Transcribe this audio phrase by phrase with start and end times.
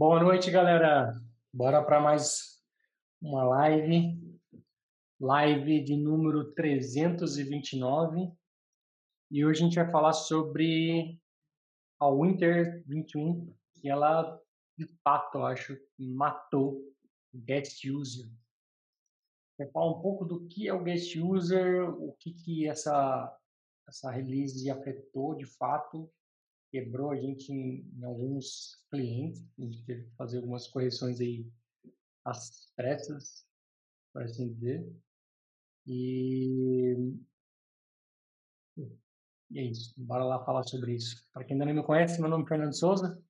[0.00, 1.12] Boa noite, galera.
[1.52, 2.58] Bora para mais
[3.20, 4.18] uma live.
[5.20, 8.32] Live de número 329.
[9.30, 11.20] E hoje a gente vai falar sobre
[12.00, 14.40] a Winter 21, que ela,
[14.78, 16.80] de fato, eu acho, matou
[17.34, 18.26] o guest user.
[19.58, 23.38] Vai falar um pouco do que é o guest user, o que, que essa,
[23.86, 26.10] essa release afetou de fato
[26.70, 31.46] quebrou a gente em, em, alguns clientes, a gente teve que fazer algumas correções aí
[32.24, 33.44] às pressas,
[34.12, 34.86] por assim dizer.
[35.86, 36.94] E,
[39.50, 41.26] e é isso, bora lá falar sobre isso.
[41.32, 43.20] Para quem ainda não me conhece, meu nome é Fernando Souza.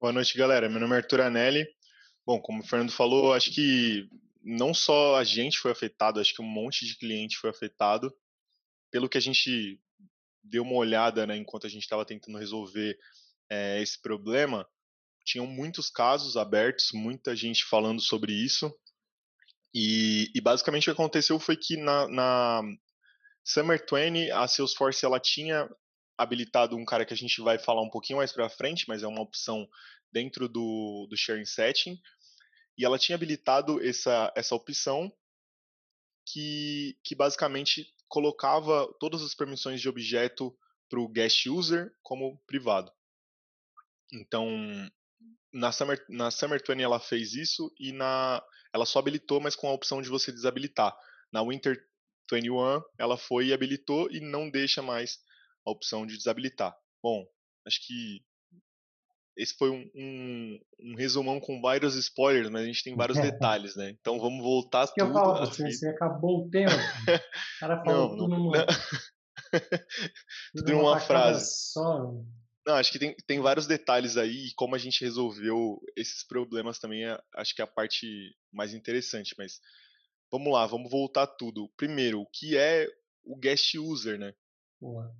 [0.00, 0.68] Boa noite, galera.
[0.68, 1.66] Meu nome é Arthur Anelli.
[2.26, 4.08] Bom, como o Fernando falou, acho que
[4.42, 8.12] não só a gente foi afetado, acho que um monte de cliente foi afetado.
[8.90, 9.80] Pelo que a gente
[10.44, 12.96] deu uma olhada, né, enquanto a gente estava tentando resolver
[13.50, 14.68] é, esse problema,
[15.24, 18.72] tinham muitos casos abertos, muita gente falando sobre isso.
[19.74, 22.62] E, e basicamente o que aconteceu foi que na, na
[23.44, 25.68] Summer 20, a Salesforce ela tinha
[26.16, 29.06] habilitado um cara que a gente vai falar um pouquinho mais para frente, mas é
[29.06, 29.68] uma opção
[30.12, 31.98] dentro do, do sharing setting.
[32.78, 35.12] E ela tinha habilitado essa, essa opção
[36.26, 40.56] que, que basicamente colocava todas as permissões de objeto
[40.88, 42.92] para o guest user como privado.
[44.12, 44.48] Então,
[45.52, 48.40] na Summer, na Summer 20 ela fez isso e na
[48.72, 50.96] ela só habilitou, mas com a opção de você desabilitar.
[51.32, 51.76] Na Winter
[52.30, 55.18] 21 ela foi e habilitou e não deixa mais
[55.66, 56.72] a opção de desabilitar.
[57.02, 57.26] Bom,
[57.66, 58.24] acho que
[59.36, 63.76] esse foi um, um, um, resumão com vários spoilers, mas a gente tem vários detalhes,
[63.76, 63.90] né?
[63.90, 65.08] Então vamos voltar que tudo.
[65.08, 66.72] Eu falo, você, você acabou o tempo.
[66.72, 68.66] O cara falou não, tudo não, numa,
[70.54, 71.46] tudo numa, numa frase.
[71.72, 72.12] Só.
[72.66, 76.78] Não, acho que tem, tem vários detalhes aí e como a gente resolveu esses problemas
[76.78, 79.60] também, é, acho que é a parte mais interessante, mas
[80.30, 81.68] vamos lá, vamos voltar tudo.
[81.76, 82.88] Primeiro, o que é
[83.22, 84.34] o guest user, né?
[84.80, 85.14] Boa.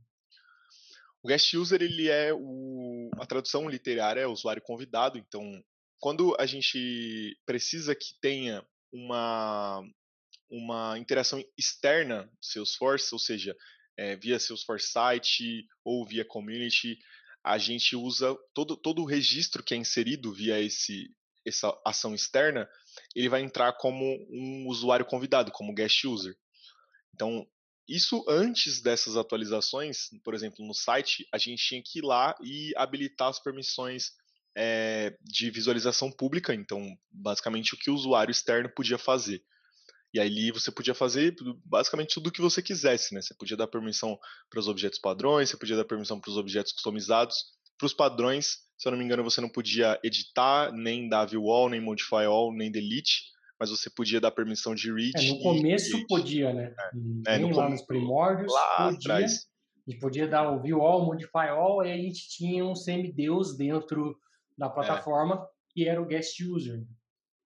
[1.24, 5.16] O guest user ele é o, a tradução literária é usuário convidado.
[5.16, 5.64] Então,
[5.98, 8.62] quando a gente precisa que tenha
[8.92, 9.82] uma
[10.50, 13.56] uma interação externa Salesforce, ou seja,
[13.96, 16.98] é, via Salesforce Site ou via Community,
[17.42, 21.10] a gente usa todo, todo o registro que é inserido via esse,
[21.44, 22.68] essa ação externa,
[23.16, 26.36] ele vai entrar como um usuário convidado, como guest user.
[27.14, 27.48] Então,
[27.88, 32.72] isso antes dessas atualizações, por exemplo, no site, a gente tinha que ir lá e
[32.76, 34.12] habilitar as permissões
[34.56, 39.42] é, de visualização pública, então, basicamente, o que o usuário externo podia fazer.
[40.14, 41.34] E aí você podia fazer
[41.64, 43.20] basicamente tudo o que você quisesse, né?
[43.20, 44.16] Você podia dar permissão
[44.48, 47.36] para os objetos padrões, você podia dar permissão para os objetos customizados.
[47.76, 51.50] Para os padrões, se eu não me engano, você não podia editar, nem dar view
[51.50, 55.12] all, nem modify all, nem delete mas você podia dar permissão de read.
[55.16, 56.74] É, no começo e, podia, né?
[56.78, 58.98] É, Bem é, lá nos primórdios, lá podia.
[58.98, 59.46] Atrás.
[59.86, 64.18] E podia dar o view all, modify all, e a gente tinha um semideus dentro
[64.56, 64.70] da é.
[64.70, 65.46] plataforma, é.
[65.70, 66.82] que era o guest user.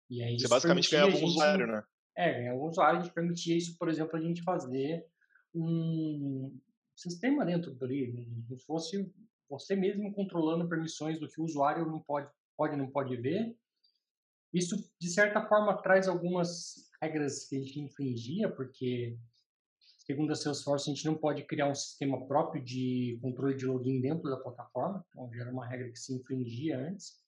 [0.09, 1.83] E aí você basicamente ganhava um usuário, né?
[2.17, 5.05] É, ganhava um usuário, a gente permitia isso, por exemplo, a gente fazer
[5.55, 6.59] um
[6.97, 8.25] sistema dentro dele, né?
[8.47, 9.13] como se fosse
[9.49, 13.55] você mesmo controlando permissões do que o usuário não pode, pode não pode ver,
[14.53, 19.19] isso, de certa forma, traz algumas regras que a gente infringia, porque,
[20.07, 24.01] segundo a Salesforce, a gente não pode criar um sistema próprio de controle de login
[24.01, 27.21] dentro da plataforma, onde era uma regra que se infringia antes,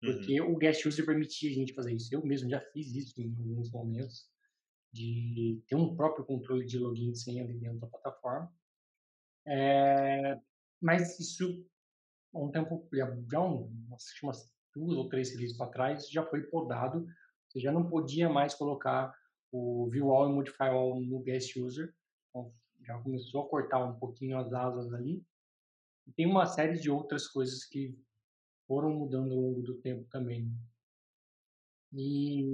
[0.00, 0.54] porque uhum.
[0.54, 2.14] o guest user permitia a gente fazer isso.
[2.14, 4.28] Eu mesmo já fiz isso em alguns momentos,
[4.92, 8.52] de ter um próprio controle de login e senha ali dentro da plataforma.
[9.46, 10.38] É,
[10.80, 11.66] mas isso,
[12.32, 13.66] há um tempo, já, já um,
[14.22, 17.06] umas duas ou três releases para trás, já foi podado.
[17.48, 19.14] Você já não podia mais colocar
[19.50, 21.94] o view all e modify all no guest user.
[22.28, 22.52] Então,
[22.86, 25.24] já começou a cortar um pouquinho as asas ali.
[26.06, 27.98] E tem uma série de outras coisas que
[28.66, 30.50] foram mudando ao longo do tempo também.
[31.92, 32.44] E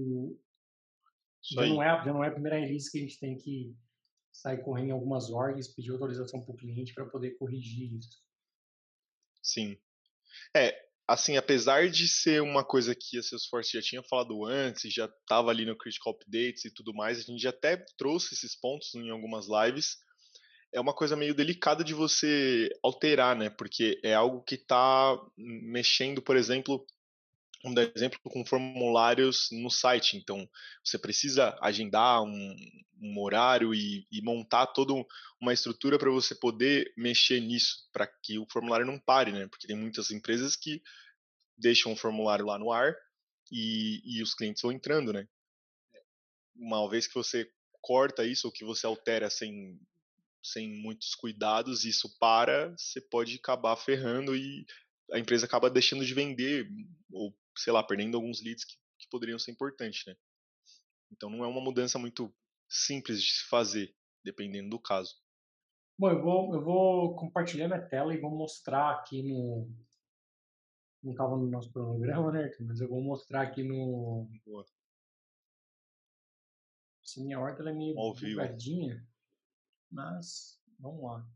[1.43, 3.77] já não, é, já não é a primeira release que a gente tem que
[4.33, 8.25] sair correndo em algumas orgs, pedir autorização para o cliente para poder corrigir isso.
[9.43, 9.77] Sim.
[10.57, 15.05] É, assim, apesar de ser uma coisa que a Salesforce já tinha falado antes, já
[15.05, 18.95] estava ali no Critical Updates e tudo mais, a gente já até trouxe esses pontos
[18.95, 19.99] em algumas lives,
[20.73, 23.49] é uma coisa meio delicada de você alterar, né?
[23.49, 26.85] Porque é algo que está mexendo, por exemplo,
[27.65, 30.19] vamos dar exemplo com formulários no site.
[30.19, 30.47] Então,
[30.85, 32.57] você precisa agendar um,
[33.01, 34.93] um horário e, e, montar toda
[35.41, 39.49] uma estrutura para você poder mexer nisso, para que o formulário não pare, né?
[39.49, 40.83] Porque tem muitas empresas que
[41.57, 42.95] deixam um formulário lá no ar
[43.51, 45.27] e, e os clientes vão entrando, né?
[46.55, 47.51] Uma vez que você
[47.81, 49.81] corta isso ou que você altera sem,
[50.43, 54.67] sem muitos cuidados, isso para, você pode acabar ferrando e
[55.13, 56.69] a empresa acaba deixando de vender
[57.11, 60.17] ou, sei lá, perdendo alguns leads que, que poderiam ser importantes, né?
[61.11, 62.35] Então não é uma mudança muito
[62.69, 65.15] simples de se fazer, dependendo do caso.
[65.97, 69.71] Bom, eu vou, eu vou compartilhar minha tela e vou mostrar aqui no.
[71.03, 72.51] Não estava no nosso programa, né?
[72.61, 74.29] Mas eu vou mostrar aqui no.
[74.45, 74.65] Boa.
[77.05, 79.07] Essa minha horta é meio bugadinha,
[79.93, 81.29] mas vamos lá.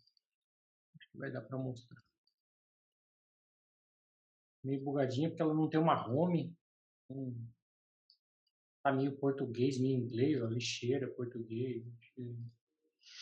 [0.99, 2.03] Acho que vai dar para mostrar.
[4.69, 6.55] Meio bugadinha porque ela não tem uma home.
[7.09, 7.49] Um,
[8.83, 11.83] tá meio português, meio inglês, ó, lixeira, português.
[12.19, 12.51] Uhum.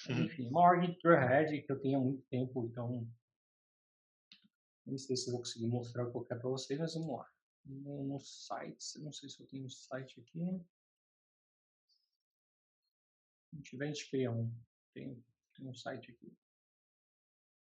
[0.08, 3.08] Enfim, uma org Trailhead que eu tenho há muito tempo, então
[4.84, 7.31] não sei se eu vou conseguir mostrar qualquer para vocês, mas vamos lá.
[7.64, 10.64] No, no site, não sei se eu tenho um site aqui.
[13.44, 14.52] Se não tiver, a gente cria um.
[14.93, 16.37] Tem, tem um site aqui.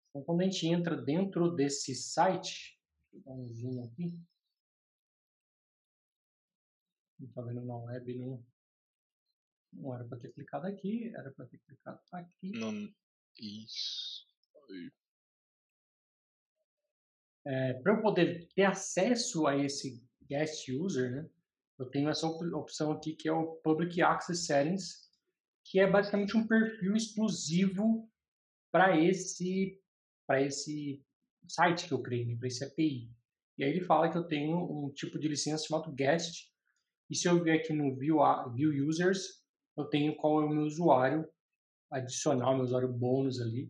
[0.10, 2.80] Então, quando a gente entra dentro desse site,
[3.20, 4.20] dar um zoom aqui.
[7.20, 8.44] Não está vendo na web, não,
[9.74, 12.52] não era para ter clicado aqui, era para ter clicado aqui.
[12.52, 12.74] Não,
[13.38, 14.26] isso.
[17.46, 21.30] É, para eu poder ter acesso a esse guest user, né,
[21.78, 25.10] eu tenho essa opção aqui que é o Public Access Settings,
[25.66, 28.10] que é basicamente um perfil exclusivo
[28.72, 29.80] para esse
[30.28, 31.04] para esse
[31.54, 33.12] site que eu criei, né, para esse API.
[33.58, 36.50] E aí ele fala que eu tenho um tipo de licença chamado guest.
[37.10, 38.20] E se eu vier aqui no view,
[38.54, 39.44] view users,
[39.78, 41.28] eu tenho qual é o meu usuário
[41.92, 43.68] adicional, meu usuário bônus ali,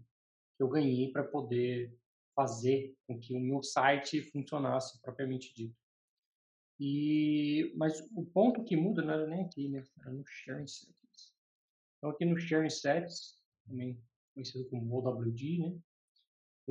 [0.55, 1.97] que eu ganhei para poder
[2.35, 5.75] fazer com que o meu site funcionasse propriamente dito.
[6.79, 9.83] E, mas o ponto que muda não era nem aqui, né?
[9.99, 11.35] Era no Sharing Settings.
[11.97, 14.01] Então aqui no Sharing Settings, também
[14.33, 15.79] conhecido como OWD, né?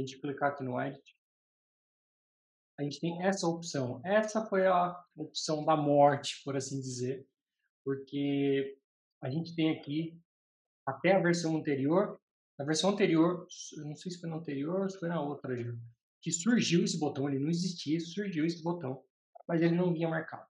[0.00, 1.14] A gente clicar aqui no Edit,
[2.78, 4.00] a gente tem essa opção.
[4.02, 7.28] Essa foi a opção da morte, por assim dizer,
[7.84, 8.78] porque
[9.22, 10.18] a gente tem aqui
[10.86, 12.18] até a versão anterior.
[12.58, 13.46] Na versão anterior,
[13.84, 15.70] não sei se foi na anterior ou se foi na outra já,
[16.22, 19.04] que surgiu esse botão, ele não existia, surgiu esse botão,
[19.46, 20.48] mas ele não vinha marcado.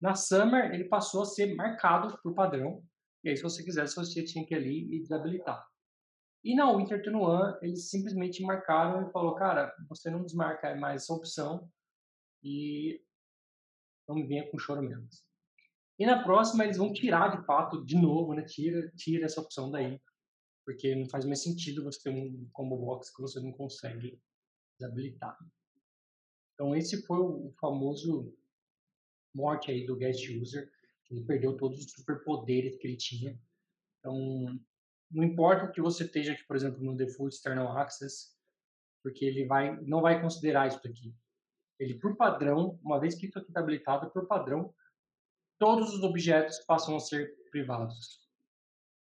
[0.00, 2.84] Na Summer, ele passou a ser marcado por padrão,
[3.22, 5.64] e aí se você quisesse, você tinha que ir ali e desabilitar.
[6.44, 11.14] E na Winter One, eles simplesmente marcaram e falou, cara, você não desmarca mais essa
[11.14, 11.70] opção
[12.42, 13.02] e
[14.06, 15.24] não me venha com choro menos.
[15.98, 18.42] E na próxima eles vão tirar de fato, de novo, né?
[18.42, 19.98] Tira, tira essa opção daí.
[20.66, 24.20] Porque não faz mais sentido você ter um combo box que você não consegue
[24.78, 25.38] desabilitar.
[26.52, 28.36] Então esse foi o famoso
[29.34, 30.70] morte aí do guest user.
[31.10, 33.38] Ele perdeu todos os superpoderes que ele tinha.
[33.98, 34.58] Então,
[35.14, 38.34] não importa o que você esteja aqui, por exemplo, no default external access,
[39.00, 41.14] porque ele vai, não vai considerar isso aqui.
[41.78, 44.74] Ele, por padrão, uma vez que isso aqui está habilitado, por padrão,
[45.58, 48.28] todos os objetos passam a ser privados.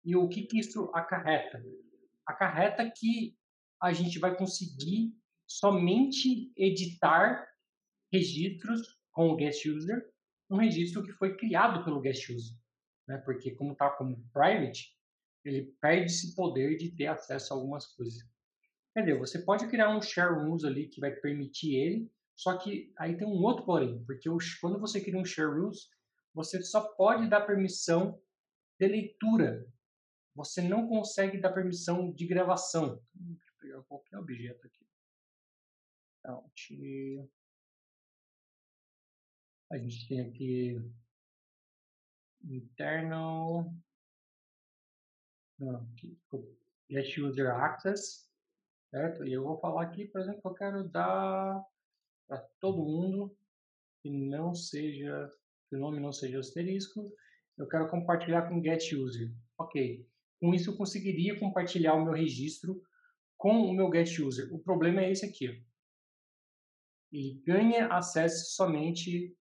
[0.05, 1.65] E o que, que isso acarreta?
[2.25, 3.37] Acarreta que
[3.83, 5.13] a gente vai conseguir
[5.49, 7.45] somente editar
[8.13, 10.09] registros com o guest user,
[10.49, 12.57] um registro que foi criado pelo guest user.
[13.09, 13.19] Né?
[13.19, 14.98] Porque como está como private,
[15.45, 18.19] ele perde esse poder de ter acesso a algumas coisas.
[18.91, 19.19] Entendeu?
[19.21, 23.27] Você pode criar um share rules ali que vai permitir ele, só que aí tem
[23.27, 24.29] um outro porém, porque
[24.61, 25.89] quando você cria um share rules,
[26.35, 28.21] você só pode dar permissão
[28.79, 29.67] de leitura.
[30.35, 33.03] Você não consegue dar permissão de gravação.
[33.13, 34.87] Deixa eu pegar qualquer objeto aqui.
[36.21, 36.51] Então,
[39.71, 40.81] a gente tem aqui
[42.45, 43.75] internal
[46.91, 48.29] get user access,
[48.91, 49.25] certo?
[49.25, 51.65] E eu vou falar aqui, por exemplo, eu quero dar
[52.27, 53.37] para todo mundo
[54.03, 55.33] que não seja
[55.69, 57.13] que o nome não seja asterisco,
[57.57, 59.31] eu quero compartilhar com get user.
[59.59, 60.07] Ok.
[60.41, 62.81] Com isso eu conseguiria compartilhar o meu registro
[63.37, 64.53] com o meu get user.
[64.55, 65.63] O problema é esse aqui.
[67.13, 69.37] Ele ganha acesso somente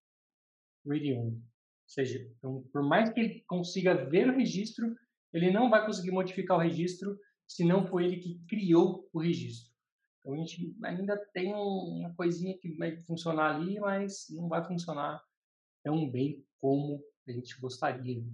[0.85, 1.35] read only.
[1.35, 1.43] Ou
[1.89, 4.95] seja, então, por mais que ele consiga ver o registro,
[5.33, 7.17] ele não vai conseguir modificar o registro
[7.47, 9.71] se não foi ele que criou o registro.
[10.19, 15.23] Então a gente ainda tem uma coisinha que vai funcionar ali, mas não vai funcionar
[15.83, 18.21] tão bem como a gente gostaria.
[18.21, 18.31] Né?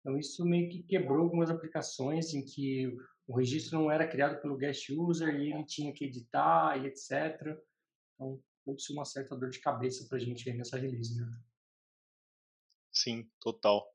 [0.00, 4.56] Então isso meio que quebrou algumas aplicações em que o registro não era criado pelo
[4.56, 7.58] guest user e ele tinha que editar e etc.
[8.14, 11.26] Então trouxe uma certa dor de cabeça para a gente aí nessa release, né?
[12.92, 13.86] Sim, total.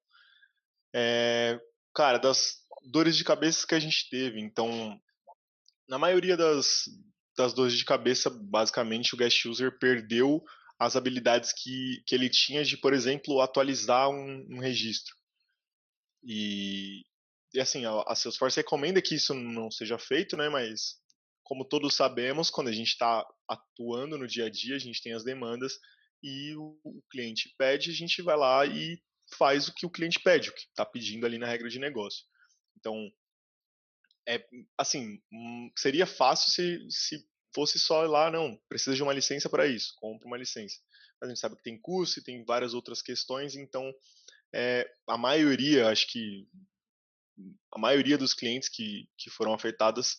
[0.94, 1.60] É,
[1.94, 5.00] cara, das dores de cabeça que a gente teve, então,
[5.88, 6.86] na maioria das,
[7.38, 10.44] das dores de cabeça, basicamente o guest user perdeu
[10.80, 15.16] as habilidades que, que ele tinha de, por exemplo, atualizar um, um registro.
[16.24, 17.04] E,
[17.54, 20.50] e assim, a, a Salesforce recomenda que isso não seja feito, né?
[20.50, 21.00] Mas
[21.44, 25.14] como todos sabemos, quando a gente está atuando no dia a dia, a gente tem
[25.14, 25.78] as demandas
[26.24, 29.00] e o, o cliente pede, a gente vai lá e
[29.36, 32.26] faz o que o cliente pede, o que está pedindo ali na regra de negócio.
[32.78, 33.12] Então,
[34.28, 34.44] é
[34.78, 39.68] assim, hum, seria fácil se, se fosse só lá, não, precisa de uma licença para
[39.68, 40.78] isso, compra uma licença.
[41.20, 43.94] Mas a gente sabe que tem custo e tem várias outras questões, então
[44.54, 46.48] é, a maioria, acho que
[47.74, 50.18] a maioria dos clientes que, que foram afetados,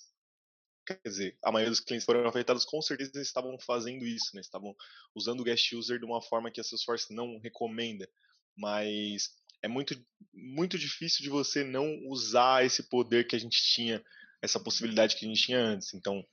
[0.87, 4.41] quer dizer, a maioria dos clientes foram afetados com certeza estavam fazendo isso, né?
[4.41, 4.75] estavam
[5.15, 8.09] usando o guest user de uma forma que a Salesforce não recomenda,
[8.57, 9.31] mas
[9.63, 9.95] é muito,
[10.33, 14.03] muito difícil de você não usar esse poder que a gente tinha,
[14.41, 15.95] essa possibilidade que a gente tinha antes.
[15.95, 16.25] Então,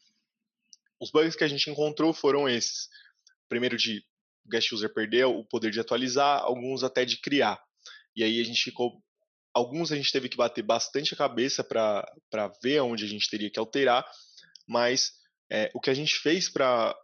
[0.99, 2.89] os bugs que a gente encontrou foram esses.
[3.47, 4.03] Primeiro de
[4.45, 7.61] o guest user perder o poder de atualizar, alguns até de criar.
[8.15, 9.01] E aí a gente ficou
[9.53, 13.49] alguns a gente teve que bater bastante a cabeça para ver onde a gente teria
[13.49, 14.05] que alterar,
[14.67, 15.13] mas
[15.51, 16.95] é, o que a gente fez para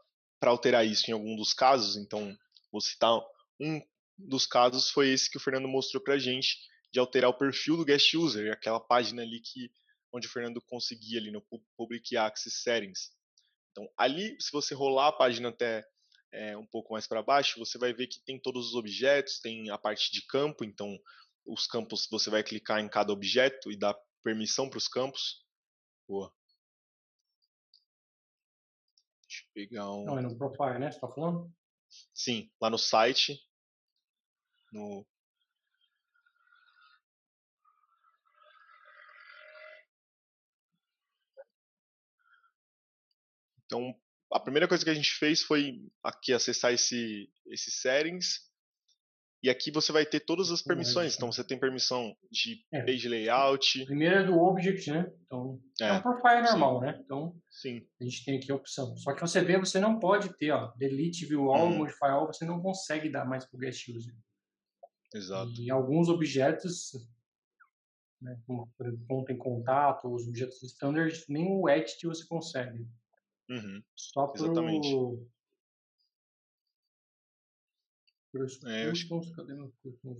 [0.43, 2.35] alterar isso em algum dos casos, então
[2.71, 3.11] vou citar
[3.59, 3.81] um
[4.17, 6.57] dos casos foi esse que o Fernando mostrou para a gente,
[6.91, 9.71] de alterar o perfil do guest user, aquela página ali que
[10.13, 11.43] onde o Fernando conseguia ali no
[11.75, 13.11] Public Access Settings.
[13.71, 15.85] Então ali, se você rolar a página até
[16.31, 19.69] é, um pouco mais para baixo, você vai ver que tem todos os objetos, tem
[19.69, 20.97] a parte de campo, então
[21.45, 25.45] os campos, você vai clicar em cada objeto e dar permissão para os campos.
[26.07, 26.33] Boa.
[29.21, 30.05] Deixa eu pegar um.
[30.05, 30.91] Não, é no profile, né?
[30.91, 31.53] Você está falando?
[32.13, 33.39] Sim, lá no site.
[34.75, 35.07] No.
[43.65, 43.95] Então,
[44.33, 48.41] a primeira coisa que a gente fez foi aqui acessar esse, esse settings
[49.41, 51.15] e aqui você vai ter todas as permissões.
[51.15, 52.81] Então você tem permissão de é.
[52.81, 53.85] page layout.
[53.85, 55.09] Primeiro é do object, né?
[55.25, 56.85] Então é, é um profile normal, sim.
[56.85, 57.01] né?
[57.01, 57.87] Então sim.
[58.01, 58.97] a gente tem aqui a opção.
[58.97, 61.77] Só que você vê, você não pode ter, ó, delete view all, hum.
[61.77, 64.13] modify all, você não consegue dar mais para o guest user.
[65.13, 65.61] Exato.
[65.61, 66.93] E alguns objetos,
[68.21, 72.87] né, como por exemplo, ponto em contato, os objetos standard, nem o edit você consegue.
[73.49, 73.83] Uhum.
[73.95, 74.41] Só para
[78.31, 78.43] para
[78.73, 80.17] é, customs, cadê meu customs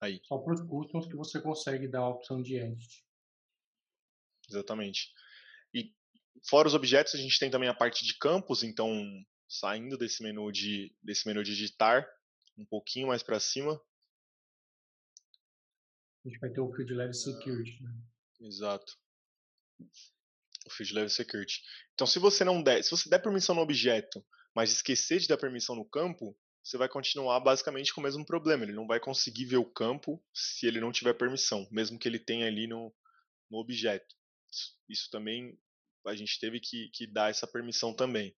[0.00, 0.20] Aí.
[0.22, 3.04] Só para os customs que você consegue dar a opção de edit.
[4.48, 5.12] Exatamente.
[5.72, 5.94] E
[6.46, 8.90] fora os objetos, a gente tem também a parte de campos, então
[9.48, 12.06] saindo desse menu de desse menu de editar
[12.56, 13.80] um pouquinho mais para cima.
[16.24, 17.82] A gente vai ter o Field Level Security.
[17.82, 17.92] Né?
[18.40, 18.96] Exato.
[20.66, 21.62] O Field Level Security.
[21.92, 25.36] Então, se você não der, se você der permissão no objeto mas esquecer de dar
[25.36, 28.62] permissão no campo, você vai continuar basicamente com o mesmo problema.
[28.62, 32.18] Ele não vai conseguir ver o campo se ele não tiver permissão, mesmo que ele
[32.18, 32.94] tenha ali no,
[33.50, 34.14] no objeto.
[34.88, 35.58] Isso também
[36.06, 38.34] a gente teve que, que dar essa permissão também.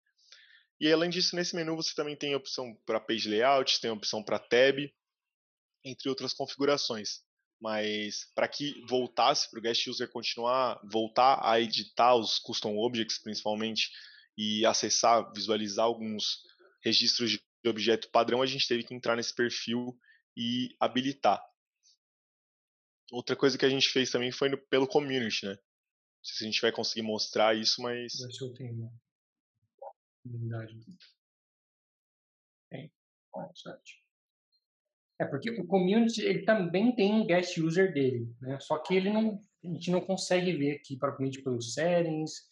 [0.81, 3.95] E além disso, nesse menu você também tem a opção para page layout, tem a
[3.95, 4.79] opção para tab,
[5.85, 7.25] entre outras configurações.
[7.61, 13.19] Mas para que voltasse para o guest user continuar, voltar a editar os custom objects,
[13.19, 13.91] principalmente,
[14.37, 16.43] e acessar, visualizar alguns
[16.85, 19.99] registros de objeto padrão, a gente teve que entrar nesse perfil
[20.37, 21.43] e habilitar.
[23.11, 25.53] Outra coisa que a gente fez também foi no, pelo community, né?
[25.53, 28.13] Não sei se a gente vai conseguir mostrar isso, mas.
[28.19, 28.53] Deixa eu
[30.29, 30.79] comunidade.
[32.71, 32.93] Tem.
[35.19, 38.59] É porque o community ele também tem um guest user dele, né?
[38.61, 42.51] Só que ele não, a gente não consegue ver aqui propriamente pelos settings,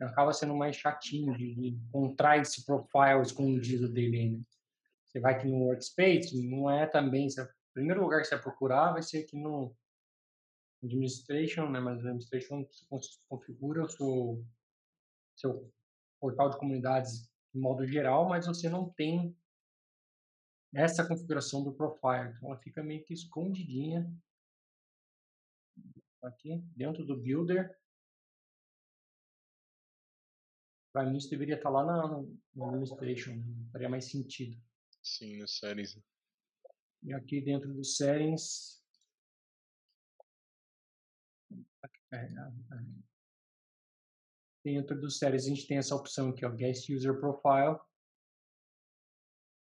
[0.00, 4.30] acaba sendo mais chatinho de, encontrar esse profile escondido dele.
[4.30, 4.40] Né?
[5.04, 7.28] Você vai aqui no Workspace, não é também.
[7.28, 9.74] Se, o primeiro lugar que você vai procurar vai ser aqui no
[10.82, 11.80] Administration, né?
[11.80, 14.44] Mas Administration você configura o seu,
[15.36, 15.72] seu
[16.20, 19.36] portal de comunidades de modo geral, mas você não tem
[20.72, 22.32] essa configuração do profile.
[22.36, 24.08] Então ela fica meio que escondidinha
[26.22, 27.74] aqui dentro do Builder
[30.92, 32.22] para mim isso deveria estar tá lá na,
[32.54, 33.68] no administration, né?
[33.72, 34.60] faria mais sentido.
[35.02, 35.98] Sim, no settings.
[37.02, 38.80] E aqui dentro do settings
[44.62, 47.78] dentro do Series a gente tem essa opção aqui, ó, Guest User Profile.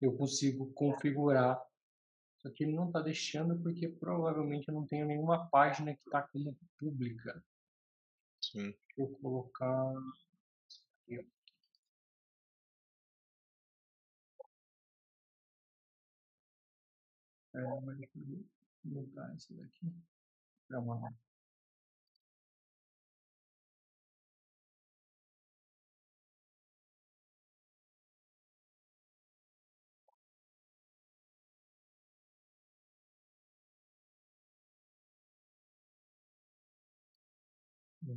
[0.00, 1.60] Eu consigo configurar.
[2.38, 6.22] Só que ele não está deixando porque provavelmente eu não tenho nenhuma página que está
[6.22, 7.44] como pública.
[8.40, 8.74] Sim.
[8.96, 9.92] Vou colocar
[11.04, 11.24] aqui,
[17.54, 17.60] É,
[18.82, 19.92] mudar isso daqui
[20.66, 21.14] para uma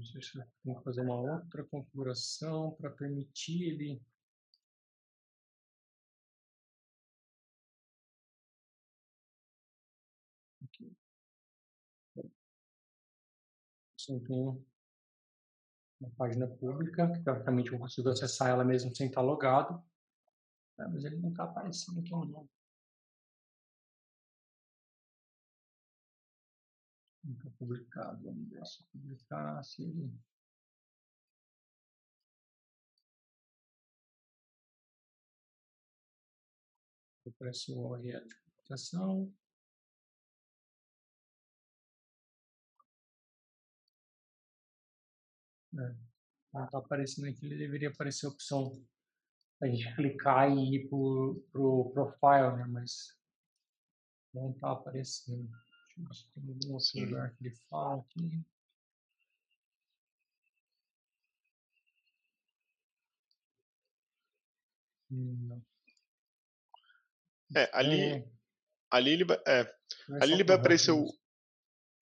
[0.04, 4.02] Sei se tem que fazer uma outra configuração para permitir ele
[10.64, 10.96] aqui.
[13.98, 14.64] Sim, tem
[16.00, 19.84] uma página pública, que teoricamente eu consigo acessar ela mesmo sem estar logado,
[20.78, 22.48] né, mas ele não está aparecendo aqui não.
[27.58, 30.12] Publicado, vamos ver se publicar, se ele...
[37.28, 39.34] Aparece o URL de publicação.
[45.74, 45.96] É,
[46.54, 48.72] não está aparecendo aqui, ele deveria aparecer a opção
[49.62, 52.66] a gente clicar e ir para o profile, né?
[52.68, 53.18] mas
[54.34, 55.50] não está aparecendo.
[56.10, 58.46] Acho que tem algum outro lugar que ele fala aqui.
[65.10, 65.64] Não.
[67.56, 68.28] É, ali, é.
[68.92, 69.74] ali ele vai, é,
[70.22, 71.06] ali ele vai aparecer o,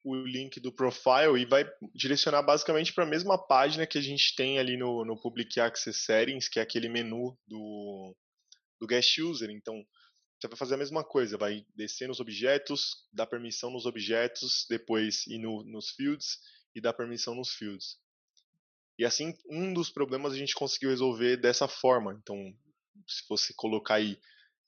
[0.04, 4.36] o link do profile e vai direcionar basicamente para a mesma página que a gente
[4.36, 8.16] tem ali no, no Public Access Settings, que é aquele menu do,
[8.80, 9.50] do Guest User.
[9.50, 9.86] Então,
[10.44, 15.26] você vai fazer a mesma coisa, vai descer nos objetos, dar permissão nos objetos, depois
[15.28, 16.40] ir no, nos fields
[16.76, 17.98] e dar permissão nos fields.
[19.00, 22.14] E assim, um dos problemas a gente conseguiu resolver dessa forma.
[22.22, 22.54] Então,
[23.08, 24.20] se você colocar aí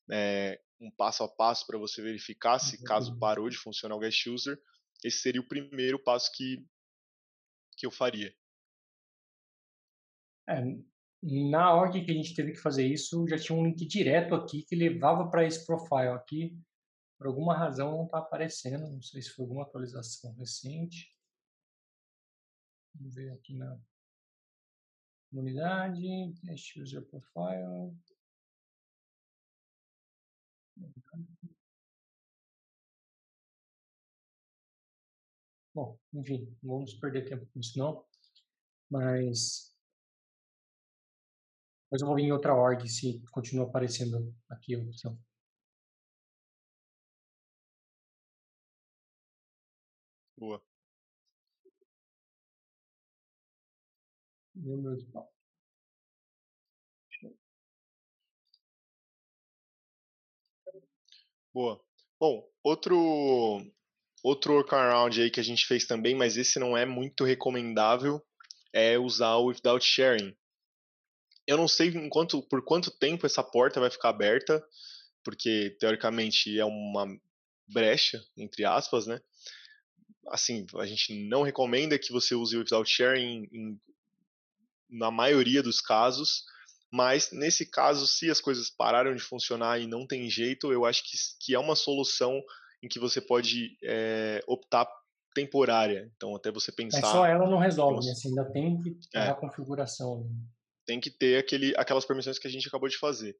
[0.09, 4.27] é, um passo a passo para você verificar se caso parou de funcionar o guest
[4.27, 4.57] user,
[5.03, 6.65] esse seria o primeiro passo que,
[7.75, 8.33] que eu faria.
[10.47, 10.61] É,
[11.25, 14.61] na ordem que a gente teve que fazer isso, já tinha um link direto aqui
[14.61, 16.55] que levava para esse profile aqui.
[17.17, 21.11] Por alguma razão não está aparecendo, não sei se foi alguma atualização recente.
[22.93, 23.75] Vamos ver aqui na
[25.31, 27.97] comunidade, test user profile.
[35.73, 38.05] Bom, enfim, não vamos perder tempo com isso não,
[38.89, 39.74] mas
[41.95, 45.17] mas eu vou vir em outra ordem se continua aparecendo aqui a opção.
[50.37, 50.61] Boa.
[54.53, 55.31] Número de pau.
[61.53, 61.81] Boa.
[62.19, 62.95] Bom, outro
[64.21, 68.21] outro workaround aí que a gente fez também, mas esse não é muito recomendável,
[68.73, 70.35] é usar o without sharing.
[71.47, 74.63] Eu não sei enquanto, por quanto tempo essa porta vai ficar aberta,
[75.23, 77.07] porque teoricamente é uma
[77.67, 79.19] brecha, entre aspas, né?
[80.27, 83.79] Assim, a gente não recomenda que você use o without sharing em,
[84.89, 86.43] na maioria dos casos,
[86.91, 91.03] mas nesse caso, se as coisas pararam de funcionar e não tem jeito, eu acho
[91.03, 92.41] que, que é uma solução
[92.81, 94.87] em que você pode é, optar
[95.33, 96.09] temporária.
[96.15, 97.01] Então, até você pensar.
[97.01, 98.13] Mas só ela não resolve, né?
[98.13, 99.27] Você ainda tem que ter é.
[99.27, 100.29] a configuração.
[100.85, 103.33] Tem que ter aquele, aquelas permissões que a gente acabou de fazer,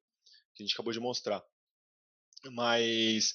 [0.56, 1.44] que a gente acabou de mostrar.
[2.52, 3.34] Mas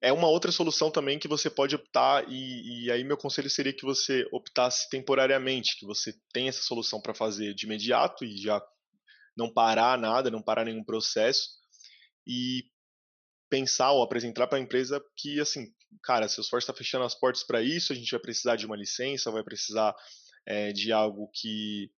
[0.00, 3.72] é uma outra solução também que você pode optar, e, e aí meu conselho seria
[3.72, 8.60] que você optasse temporariamente, que você tenha essa solução para fazer de imediato e já
[9.36, 11.48] não parar nada, não parar nenhum processo,
[12.26, 12.64] e
[13.48, 15.72] pensar ou apresentar para a empresa que, assim,
[16.02, 19.30] cara, Salesforce está fechando as portas para isso, a gente vai precisar de uma licença,
[19.30, 19.94] vai precisar
[20.46, 21.90] é, de algo que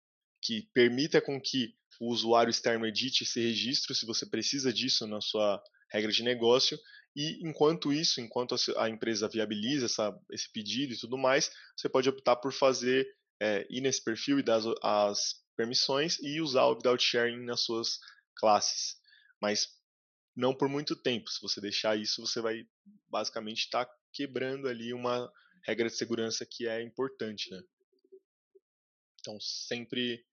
[0.43, 5.21] que permita com que o usuário externo edite esse registro, se você precisa disso na
[5.21, 6.79] sua regra de negócio,
[7.15, 12.09] e enquanto isso, enquanto a empresa viabiliza essa, esse pedido e tudo mais, você pode
[12.09, 13.07] optar por fazer,
[13.41, 17.61] é, ir nesse perfil e dar as, as permissões e usar o without sharing nas
[17.61, 17.99] suas
[18.35, 18.97] classes.
[19.41, 19.69] Mas
[20.35, 21.31] não por muito tempo.
[21.31, 22.67] Se você deixar isso, você vai
[23.11, 25.31] basicamente estar tá quebrando ali uma
[25.65, 27.63] regra de segurança que é importante, né?
[29.23, 30.27] Então, sempre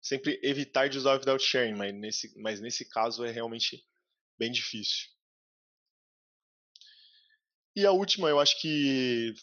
[0.00, 3.84] sempre evitar de usar o without sharing, mas nesse, mas nesse caso é realmente
[4.38, 5.08] bem difícil.
[7.76, 9.34] E a última, eu acho que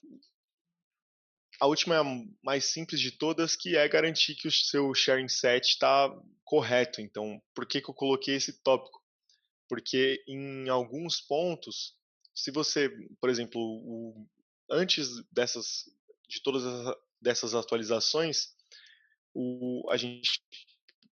[1.60, 2.04] a última é a
[2.42, 6.10] mais simples de todas, que é garantir que o seu sharing set está
[6.44, 7.02] correto.
[7.02, 9.04] Então, por que, que eu coloquei esse tópico?
[9.68, 11.96] Porque em alguns pontos,
[12.34, 14.28] se você, por exemplo, o,
[14.70, 15.86] antes dessas,
[16.28, 16.64] de todas
[17.20, 18.57] dessas atualizações,
[19.38, 20.42] o, a gente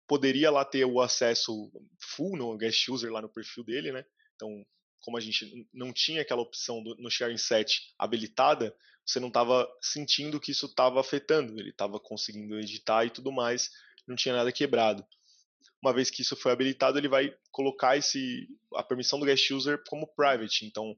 [0.08, 4.06] poderia lá ter o acesso full no guest user lá no perfil dele, né?
[4.36, 4.66] Então,
[5.02, 8.74] como a gente não tinha aquela opção do, no sharing set habilitada,
[9.06, 13.70] você não estava sentindo que isso estava afetando, ele estava conseguindo editar e tudo mais,
[14.08, 15.06] não tinha nada quebrado.
[15.82, 19.84] Uma vez que isso foi habilitado, ele vai colocar esse, a permissão do guest user
[19.90, 20.66] como private.
[20.66, 20.96] Então,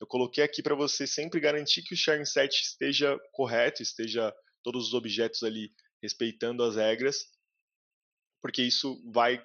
[0.00, 4.86] eu coloquei aqui para você sempre garantir que o sharing set esteja correto, esteja todos
[4.86, 7.30] os objetos ali respeitando as regras,
[8.40, 9.44] porque isso vai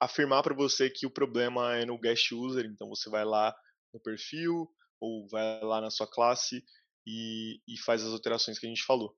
[0.00, 3.54] afirmar para você que o problema é no guest user, então você vai lá
[3.92, 6.64] no perfil ou vai lá na sua classe
[7.06, 9.16] e, e faz as alterações que a gente falou.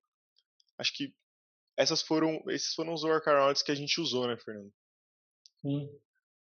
[0.78, 1.14] Acho que
[1.76, 4.72] essas foram, esses foram os workarounds que a gente usou, né, Fernando?
[5.60, 5.90] Sim.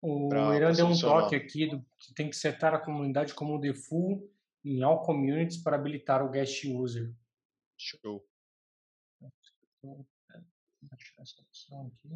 [0.02, 3.60] O pra, Irã deu um toque aqui do que tem que setar a comunidade como
[3.60, 4.24] default
[4.64, 7.14] em all communities para habilitar o guest user.
[7.78, 8.29] Show.
[9.80, 10.06] Então,
[10.82, 12.10] vou tirar essa opção aqui.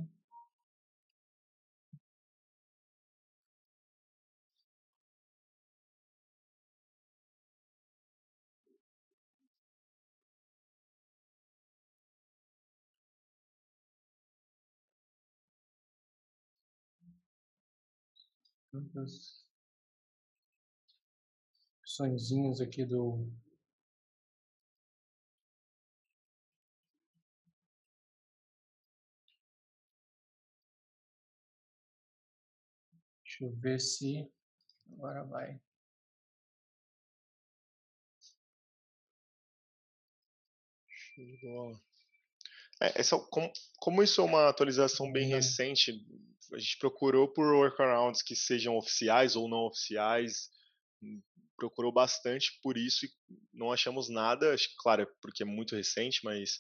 [18.74, 19.46] tantas
[21.80, 23.32] opçõezinhas aqui do
[33.34, 34.32] Deixa eu ver se
[34.92, 35.60] agora vai.
[40.88, 41.82] Show de bola.
[42.80, 45.36] É, essa, como, como, isso é uma atualização bem uhum.
[45.36, 46.06] recente,
[46.52, 50.52] a gente procurou por workarounds que sejam oficiais ou não oficiais,
[51.58, 53.10] procurou bastante por isso e
[53.52, 56.60] não achamos nada, claro, é porque é muito recente, mas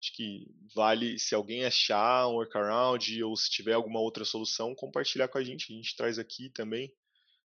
[0.00, 5.28] acho que vale, se alguém achar um workaround ou se tiver alguma outra solução, compartilhar
[5.28, 6.92] com a gente, a gente traz aqui também,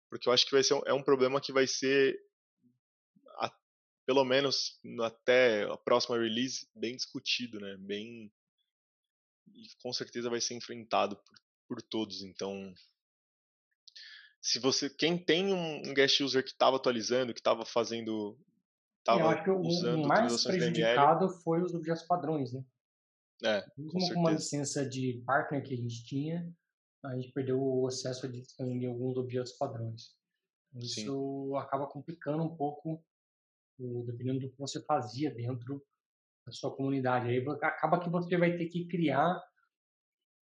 [0.10, 2.19] porque eu acho que vai ser é um problema que vai ser
[3.39, 3.51] a,
[4.05, 7.75] pelo menos até a próxima release bem discutido, né?
[7.79, 8.31] Bem
[9.53, 12.23] e com certeza vai ser enfrentado por por todos.
[12.23, 12.73] Então,
[14.41, 18.38] se você, quem tem um, guest user que estava atualizando, que estava fazendo,
[19.06, 22.63] estava usando o mais prejudicado foi os objetos padrões, né?
[23.44, 26.52] É, Mesmo com uma licença de partner que a gente tinha,
[27.04, 30.15] a gente perdeu o acesso a em alguns objetos padrões.
[30.76, 31.58] Isso Sim.
[31.58, 33.04] acaba complicando um pouco,
[34.06, 35.86] dependendo do que você fazia dentro
[36.46, 37.30] da sua comunidade.
[37.30, 39.41] Aí acaba que você vai ter que criar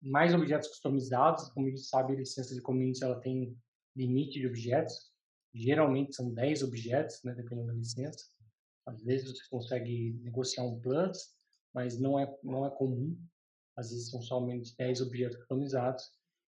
[0.02, 1.50] mais objetos customizados.
[1.50, 3.58] Como a gente sabe, a licença de community ela tem
[3.96, 5.12] limite de objetos.
[5.54, 8.34] Geralmente são 10 objetos, né, dependendo da licença.
[8.86, 11.36] Às vezes você consegue negociar um plus,
[11.74, 13.18] mas não é, não é comum.
[13.76, 16.04] Às vezes são somente 10 objetos customizados.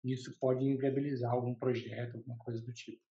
[0.05, 3.03] E isso pode inviabilizar algum projeto, alguma coisa do tipo.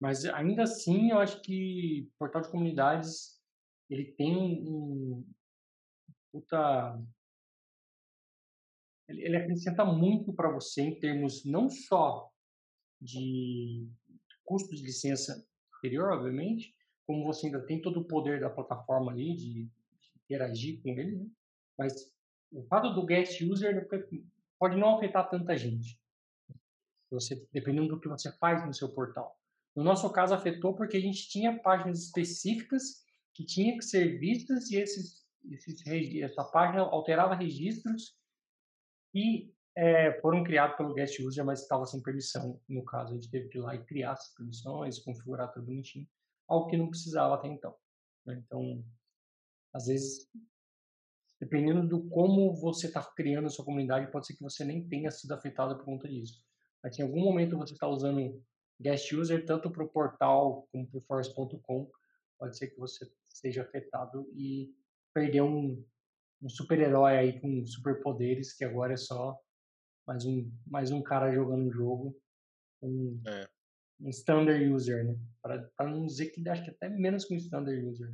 [0.00, 3.38] Mas ainda assim, eu acho que o portal de comunidades
[3.88, 5.26] ele tem um
[6.32, 6.98] puta
[9.08, 12.30] ele, ele acrescenta muito para você em termos não só
[13.00, 13.88] de
[14.44, 16.74] custo de licença superior, obviamente,
[17.10, 19.68] como você ainda tem todo o poder da plataforma ali de,
[20.24, 21.26] interagir com ele, né?
[21.76, 22.14] mas
[22.52, 23.88] o fato do guest user
[24.56, 26.00] pode não afetar tanta gente.
[27.10, 29.36] Você, dependendo do que você faz no seu portal.
[29.74, 34.70] No nosso caso afetou porque a gente tinha páginas específicas que tinham que ser vistas
[34.70, 35.84] e esses, esses,
[36.22, 38.16] essa página alterava registros
[39.12, 42.60] e é, foram criados pelo guest user, mas estava sem permissão.
[42.68, 46.06] No caso, a gente teve que ir lá e criar essas permissões, configurar tudo bonitinho,
[46.50, 47.74] algo que não precisava até então.
[48.26, 48.42] Né?
[48.44, 48.84] Então,
[49.72, 50.28] às vezes,
[51.40, 55.10] dependendo do como você está criando a sua comunidade, pode ser que você nem tenha
[55.10, 56.42] sido afetado por conta disso.
[56.82, 58.42] Mas em algum momento você está usando
[58.80, 61.90] guest user tanto para o portal como para o force.com,
[62.38, 64.74] pode ser que você seja afetado e
[65.14, 65.84] perder um,
[66.42, 69.38] um super-herói aí com superpoderes, que agora é só
[70.06, 72.16] mais um, mais um cara jogando um jogo.
[72.82, 73.48] Um, é.
[74.00, 75.16] Um standard user, né?
[75.42, 78.12] Para não dizer que acho que até menos que um standard user.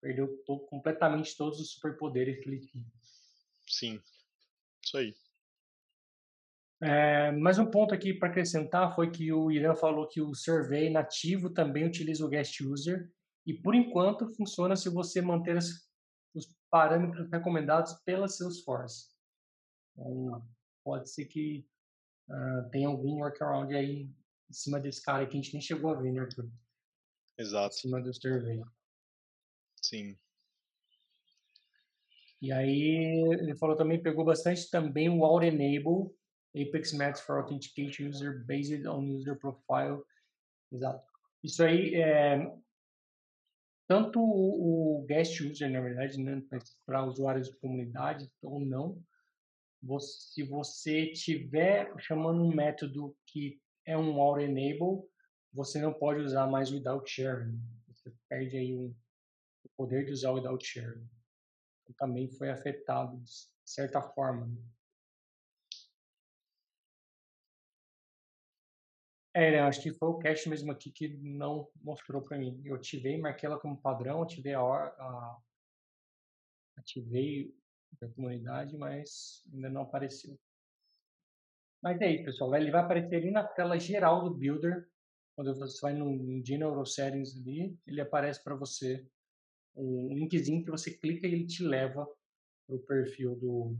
[0.00, 2.86] Perdeu todo, completamente todos os superpoderes que ele tinha.
[3.66, 4.00] Sim,
[4.82, 5.14] isso aí.
[6.80, 10.88] É, mais um ponto aqui para acrescentar foi que o Irã falou que o survey
[10.88, 13.12] nativo também utiliza o guest user
[13.44, 15.66] e por enquanto funciona se você manter as,
[16.32, 19.08] os parâmetros recomendados pela Salesforce.
[19.92, 20.46] Então,
[20.84, 21.66] pode ser que
[22.30, 24.08] uh, tenha algum workaround aí
[24.48, 26.48] em cima desse cara que a gente nem chegou a ver, né, Arthur?
[27.36, 27.76] Exato.
[27.76, 28.62] Em cima do survey.
[29.82, 30.18] Sim.
[32.40, 36.14] E aí ele falou também, pegou bastante também o Auto Enable,
[36.54, 40.02] Apex Max for Authentication User Based on User Profile.
[40.72, 41.04] Exato.
[41.42, 42.52] Isso aí é
[43.88, 46.42] tanto o, guest user, na verdade, né,
[46.84, 49.02] para usuários de comunidade ou não,
[49.82, 53.58] você, se você tiver chamando um método que
[53.88, 55.02] é um auto enable,
[55.50, 57.50] você não pode usar mais o without share.
[57.88, 58.94] Você perde aí um,
[59.64, 61.00] o poder de usar o without share.
[61.82, 63.30] Então, também foi afetado de
[63.64, 64.46] certa forma.
[64.46, 64.62] Né?
[69.34, 72.60] É, acho que foi o cache mesmo aqui que não mostrou para mim.
[72.66, 75.38] Eu ativei, marquei ela como padrão, ativei a, a
[76.76, 77.56] ativei
[78.02, 80.38] a comunidade, mas ainda não apareceu.
[81.82, 82.54] Mas é isso, pessoal.
[82.56, 84.88] Ele vai aparecer ali na tela geral do Builder.
[85.36, 89.06] Quando você vai no, General Settings ali, ele aparece para você
[89.76, 92.04] um linkzinho que você clica e ele te leva
[92.66, 93.78] para o perfil do,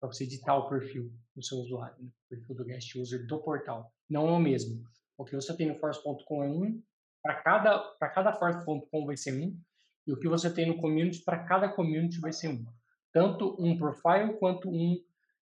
[0.00, 2.08] para você editar o perfil do seu usuário, né?
[2.08, 3.92] o perfil do guest user do portal.
[4.08, 4.82] Não é o mesmo.
[5.18, 6.82] O que você tem no force.com é um,
[7.22, 9.58] para cada, cada force.com vai ser um,
[10.06, 12.64] e o que você tem no community, para cada community vai ser um.
[13.12, 14.96] Tanto um profile quanto um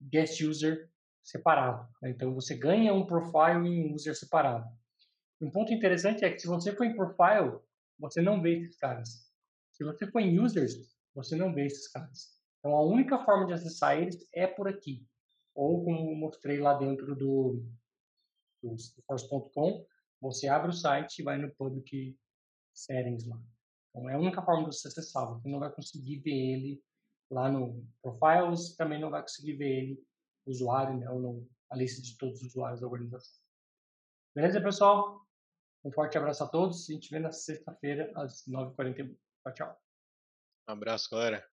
[0.02, 0.89] guest user
[1.24, 1.88] separado.
[2.02, 2.12] Né?
[2.12, 4.66] Então você ganha um profile e um user separado.
[5.42, 7.60] Um ponto interessante é que se você for em profile,
[7.98, 9.30] você não vê esses caras.
[9.72, 10.74] Se você for em users,
[11.16, 12.40] você não vê esses caras.
[12.60, 15.08] Então, a única forma de acessar eles é por aqui.
[15.56, 17.64] Ou, como mostrei lá dentro do,
[18.62, 18.76] do
[19.08, 19.86] Force.com,
[20.22, 22.18] você abre o site e vai no Public
[22.74, 23.42] Settings lá.
[23.90, 25.28] Então, é a única forma de você acessar.
[25.28, 26.84] Você não vai conseguir ver ele
[27.32, 30.04] lá no Profiles, também não vai conseguir ver ele,
[30.50, 33.42] usuário, né, ou no, a lista de todos os usuários da organização.
[34.36, 35.26] Beleza, pessoal?
[35.84, 36.90] Um forte abraço a todos.
[36.90, 39.16] A gente vê na sexta-feira, às 9h41.
[39.44, 39.82] Tchau, tchau.
[40.68, 41.48] Um abraço, galera.